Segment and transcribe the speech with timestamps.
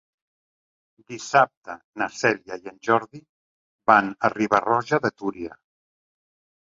[1.13, 3.21] Dissabte na Cèlia i en Jordi
[3.93, 5.59] van a Riba-roja de Túria.